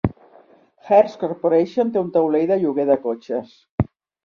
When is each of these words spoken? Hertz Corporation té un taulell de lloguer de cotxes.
Hertz 0.87 1.17
Corporation 1.25 1.93
té 1.97 2.03
un 2.03 2.11
taulell 2.17 2.49
de 2.55 2.59
lloguer 2.65 2.89
de 2.93 2.99
cotxes. 3.07 3.57